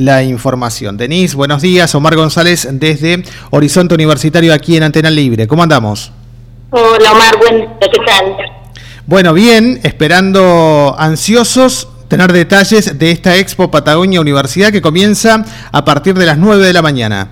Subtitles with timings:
[0.00, 0.96] la información.
[0.96, 1.94] Denise, buenos días.
[1.94, 5.46] Omar González desde Horizonte Universitario aquí en Antena Libre.
[5.46, 6.12] ¿Cómo andamos?
[6.70, 8.36] Hola Omar, buen, ¿qué tal?
[9.06, 16.14] Bueno, bien, esperando ansiosos tener detalles de esta Expo Patagonia Universidad que comienza a partir
[16.14, 17.30] de las 9 de la mañana.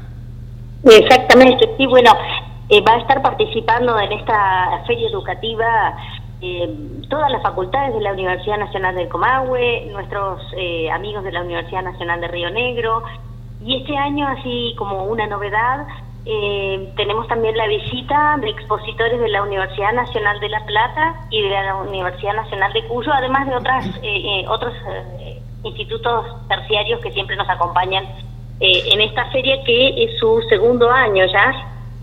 [0.84, 2.12] Exactamente, sí, bueno,
[2.68, 5.66] eh, va a estar participando en esta feria educativa
[6.42, 6.68] eh,
[7.08, 11.82] todas las facultades de la Universidad Nacional del Comahue, nuestros eh, amigos de la Universidad
[11.82, 13.02] Nacional de Río Negro,
[13.64, 15.86] y este año, así como una novedad,
[16.27, 21.41] eh, tenemos también la visita de expositores de la Universidad Nacional de La Plata y
[21.41, 23.86] de la Universidad Nacional de Cuyo, además de otras
[24.48, 24.74] otros
[25.62, 28.05] institutos terciarios que siempre nos acompañan
[28.60, 31.52] en esta feria que es su segundo año ya.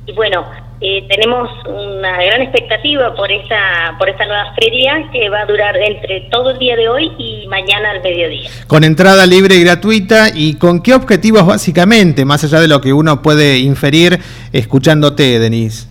[0.05, 0.43] Y bueno,
[0.85, 5.77] eh, tenemos una gran expectativa por esta, por esta nueva feria que va a durar
[5.77, 8.49] entre todo el día de hoy y mañana al mediodía.
[8.67, 12.91] Con entrada libre y gratuita, ¿y con qué objetivos básicamente, más allá de lo que
[12.91, 14.19] uno puede inferir
[14.51, 15.87] escuchándote, Denise?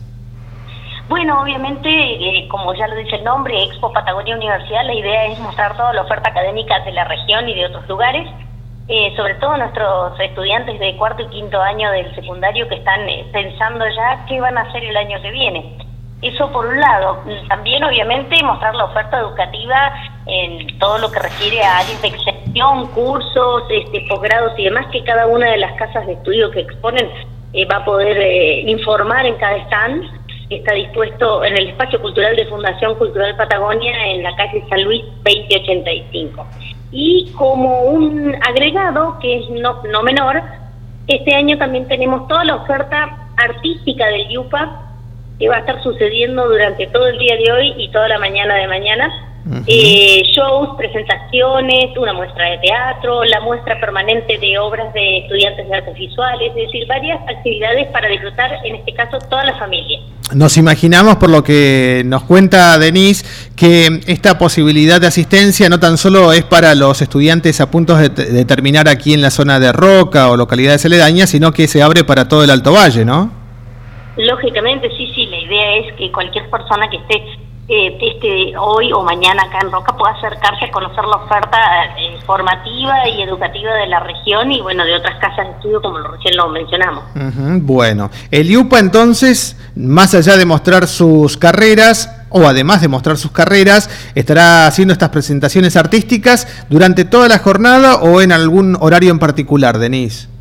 [1.09, 5.39] Bueno, obviamente, eh, como ya lo dice el nombre, Expo Patagonia Universidad, la idea es
[5.39, 8.29] mostrar toda la oferta académica de la región y de otros lugares
[8.89, 13.25] eh, sobre todo nuestros estudiantes de cuarto y quinto año del secundario que están eh,
[13.33, 15.79] pensando ya qué van a hacer el año que viene.
[16.21, 17.19] Eso por un lado.
[17.49, 19.93] También, obviamente, mostrar la oferta educativa
[20.27, 25.03] en todo lo que refiere a áreas de extensión, cursos, este, posgrados y demás, que
[25.05, 27.09] cada una de las casas de estudio que exponen
[27.53, 30.05] eh, va a poder informar en cada stand.
[30.51, 35.03] Está dispuesto en el espacio cultural de Fundación Cultural Patagonia en la calle San Luis
[35.25, 36.47] 2085.
[36.93, 40.43] Y como un agregado, que es no, no menor,
[41.07, 44.83] este año también tenemos toda la oferta artística del YUPA,
[45.39, 48.55] que va a estar sucediendo durante todo el día de hoy y toda la mañana
[48.55, 49.32] de mañana
[49.67, 55.75] eh, shows, presentaciones, una muestra de teatro, la muestra permanente de obras de estudiantes de
[55.75, 59.99] artes visuales, es decir, varias actividades para disfrutar, en este caso, toda la familia.
[60.35, 63.27] Nos imaginamos, por lo que nos cuenta Denise,
[63.57, 68.09] que esta posibilidad de asistencia no tan solo es para los estudiantes a punto de,
[68.09, 72.05] de terminar aquí en la zona de Roca o localidades aledañas, sino que se abre
[72.05, 73.43] para todo el Alto Valle, ¿no?
[74.17, 77.23] Lógicamente, sí, sí, la idea es que cualquier persona que esté
[77.75, 81.59] eh, este hoy o mañana acá en Roca pueda acercarse a conocer la oferta
[81.99, 85.99] eh, formativa y educativa de la región y bueno de otras casas de estudio como
[85.99, 87.05] recién lo mencionamos.
[87.63, 93.31] bueno, el IUPA entonces, más allá de mostrar sus carreras, o además de mostrar sus
[93.31, 99.19] carreras, estará haciendo estas presentaciones artísticas durante toda la jornada o en algún horario en
[99.19, 100.32] particular, Denise.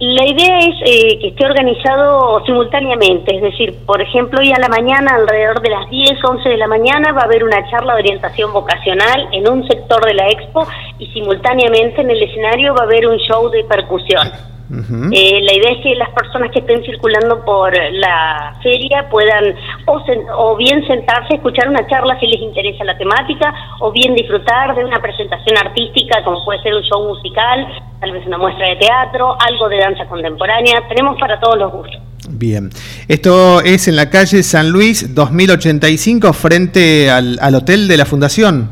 [0.00, 4.70] La idea es eh, que esté organizado simultáneamente, es decir, por ejemplo, hoy a la
[4.70, 8.00] mañana, alrededor de las 10, 11 de la mañana, va a haber una charla de
[8.00, 10.66] orientación vocacional en un sector de la expo
[10.98, 14.26] y simultáneamente en el escenario va a haber un show de percusión.
[14.72, 19.54] Eh, la idea es que las personas que estén circulando por la feria puedan
[19.86, 24.76] o, bien sentarse a escuchar una charla si les interesa la temática, o bien disfrutar
[24.76, 27.66] de una presentación artística como puede ser un show musical,
[28.00, 30.86] tal vez una muestra de teatro, algo de danza contemporánea.
[30.88, 32.00] Tenemos para todos los gustos.
[32.28, 32.70] Bien,
[33.08, 38.70] esto es en la calle San Luis 2085 frente al, al hotel de la Fundación.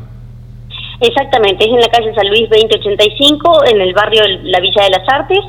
[1.01, 5.09] Exactamente, es en la calle San Luis 2085, en el barrio La Villa de las
[5.09, 5.39] Artes.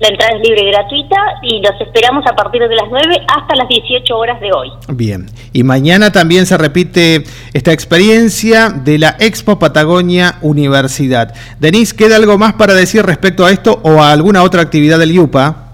[0.00, 3.54] La entrada es libre y gratuita y los esperamos a partir de las 9 hasta
[3.54, 4.72] las 18 horas de hoy.
[4.88, 7.22] Bien, y mañana también se repite
[7.52, 11.32] esta experiencia de la Expo Patagonia Universidad.
[11.60, 15.12] Denise, ¿queda algo más para decir respecto a esto o a alguna otra actividad del
[15.12, 15.64] IUPA?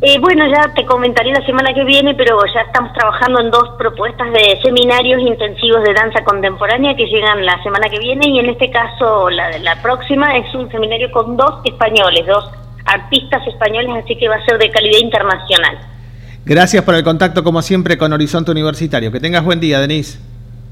[0.00, 3.68] Eh, bueno, ya te comentaré la semana que viene, pero ya estamos trabajando en dos
[3.76, 8.48] propuestas de seminarios intensivos de danza contemporánea que llegan la semana que viene y en
[8.48, 12.50] este caso la, la próxima es un seminario con dos españoles, dos
[12.84, 15.78] artistas españoles, así que va a ser de calidad internacional.
[16.44, 19.12] Gracias por el contacto, como siempre, con Horizonte Universitario.
[19.12, 20.18] Que tengas buen día, Denise.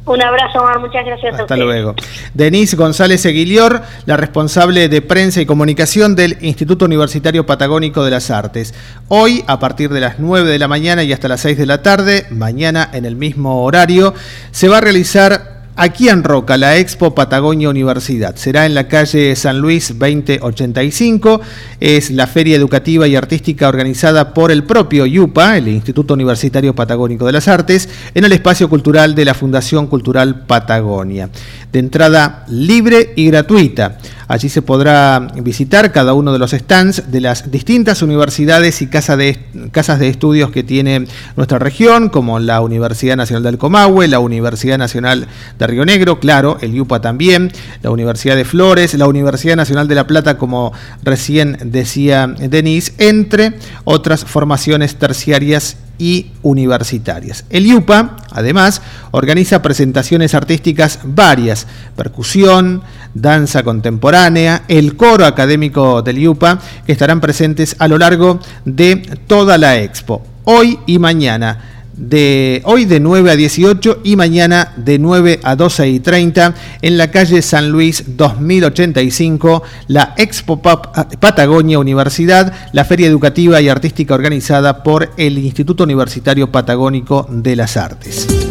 [0.06, 0.80] Un abrazo, Omar.
[0.80, 1.94] Muchas gracias Hasta luego.
[2.34, 8.30] Denise González Eguilior, la responsable de prensa y comunicación del Instituto Universitario Patagónico de las
[8.30, 8.74] Artes.
[9.08, 11.82] Hoy, a partir de las 9 de la mañana y hasta las 6 de la
[11.82, 14.14] tarde, mañana en el mismo horario,
[14.50, 18.36] se va a realizar aquí en Roca, la Expo Patagonia Universidad.
[18.36, 21.40] Será en la calle San Luis 2085.
[21.80, 27.24] Es la feria educativa y artística organizada por el propio IUPA, el Instituto Universitario Patagónico
[27.24, 31.30] de las Artes, en el espacio cultural de la Fundación Cultural Patagonia.
[31.72, 33.96] De entrada libre y gratuita.
[34.30, 39.18] Allí se podrá visitar cada uno de los stands de las distintas universidades y casas
[39.18, 39.40] de,
[39.72, 41.06] casas de estudios que tiene
[41.36, 45.26] nuestra región, como la Universidad Nacional del Comahue, la Universidad Nacional
[45.58, 47.52] de Río Negro, claro, el IUPA también,
[47.82, 50.72] la Universidad de Flores, la Universidad Nacional de La Plata, como
[51.02, 57.44] recién decía Denise, entre otras formaciones terciarias y universitarias.
[57.50, 58.80] El IUPA, además,
[59.10, 62.82] organiza presentaciones artísticas varias, percusión,
[63.14, 68.96] danza contemporánea, el coro académico del IUPA, que estarán presentes a lo largo de
[69.26, 74.98] toda la expo, hoy y mañana de hoy de 9 a 18 y mañana de
[74.98, 82.52] 9 a 12 y 30 en la calle San Luis 2085, la Expo Patagonia Universidad,
[82.72, 88.49] la feria educativa y artística organizada por el Instituto Universitario Patagónico de las Artes.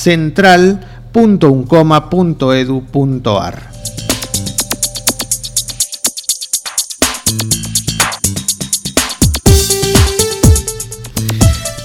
[1.13, 3.73] central.uncoma.edu.ar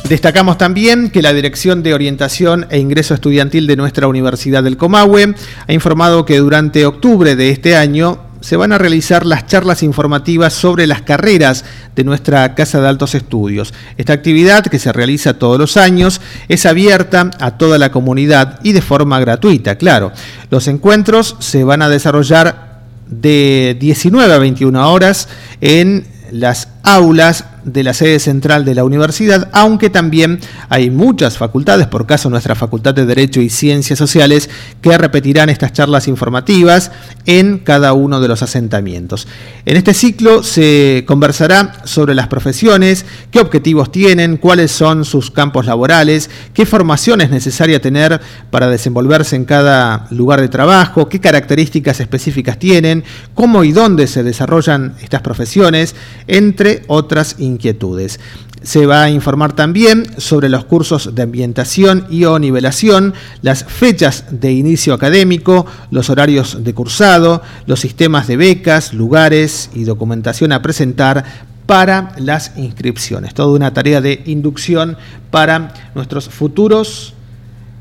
[0.10, 5.36] Destacamos también que la Dirección de Orientación e Ingreso Estudiantil de nuestra Universidad del Comahue
[5.68, 10.54] ha informado que durante octubre de este año se van a realizar las charlas informativas
[10.54, 13.74] sobre las carreras de nuestra Casa de Altos Estudios.
[13.98, 18.74] Esta actividad, que se realiza todos los años, es abierta a toda la comunidad y
[18.74, 20.12] de forma gratuita, claro.
[20.50, 25.28] Los encuentros se van a desarrollar de 19 a 21 horas
[25.62, 31.88] en las aulas de la sede central de la universidad, aunque también hay muchas facultades,
[31.88, 34.50] por caso nuestra Facultad de Derecho y Ciencias Sociales,
[34.81, 36.92] que repetirán estas charlas informativas
[37.25, 39.28] en cada uno de los asentamientos.
[39.66, 45.66] En este ciclo se conversará sobre las profesiones, qué objetivos tienen, cuáles son sus campos
[45.66, 52.00] laborales, qué formación es necesaria tener para desenvolverse en cada lugar de trabajo, qué características
[52.00, 55.95] específicas tienen, cómo y dónde se desarrollan estas profesiones,
[56.28, 58.19] entre otras inquietudes.
[58.61, 64.26] Se va a informar también sobre los cursos de ambientación y o nivelación, las fechas
[64.31, 70.61] de inicio académico, los horarios de cursado, los sistemas de becas, lugares y documentación a
[70.61, 71.23] presentar
[71.66, 73.33] para las inscripciones.
[73.33, 74.97] Toda una tarea de inducción
[75.30, 77.14] para nuestros futuros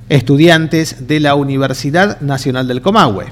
[0.08, 3.26] estudiantes de la Universidad Nacional del Comahue.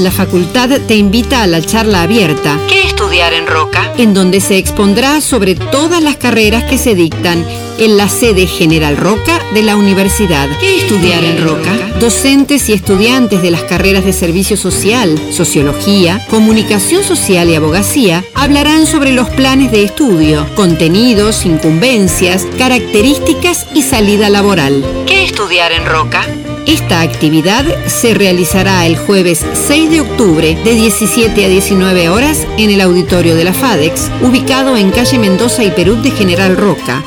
[0.00, 3.92] La facultad te invita a la charla abierta ¿Qué estudiar en Roca?
[3.98, 7.44] en donde se expondrá sobre todas las carreras que se dictan
[7.78, 10.48] en la sede General Roca de la universidad.
[10.58, 11.70] ¿Qué estudiar en Roca?
[12.00, 18.86] Docentes y estudiantes de las carreras de Servicio Social, Sociología, Comunicación Social y Abogacía hablarán
[18.86, 24.82] sobre los planes de estudio, contenidos, incumbencias, características y salida laboral.
[25.06, 26.24] ¿Qué estudiar en Roca?
[26.66, 32.70] Esta actividad se realizará el jueves 6 de octubre de 17 a 19 horas en
[32.70, 37.04] el auditorio de la FADEX, ubicado en calle Mendoza y Perú de General Roca.